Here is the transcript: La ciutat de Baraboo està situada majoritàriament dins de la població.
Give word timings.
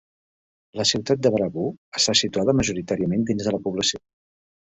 La 0.79 0.85
ciutat 0.91 1.21
de 1.25 1.31
Baraboo 1.35 1.73
està 1.99 2.15
situada 2.23 2.57
majoritàriament 2.61 3.27
dins 3.29 3.45
de 3.49 3.55
la 3.59 3.61
població. 3.69 4.03